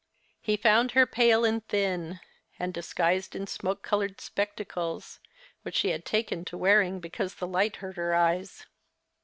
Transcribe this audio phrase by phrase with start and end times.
[0.41, 2.21] He found her pale and thin,
[2.57, 5.19] and disguised in smoke coloured spectacles,
[5.61, 8.65] which she had taken to wearing because the light hurt her eyes.